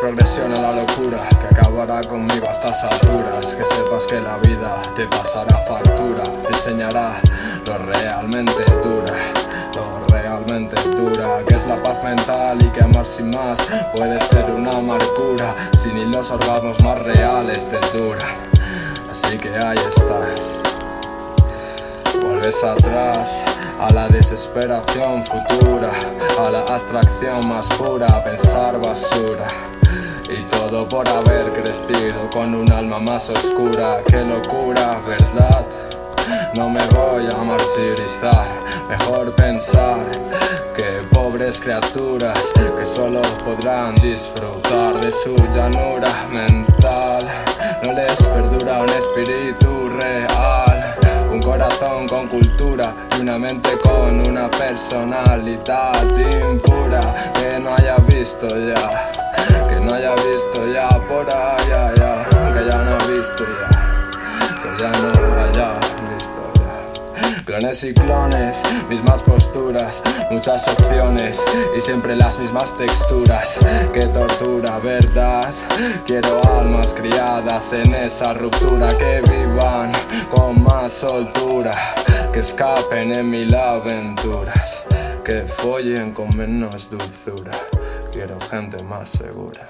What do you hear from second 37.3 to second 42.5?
martirizar, mejor pensar que pobres criaturas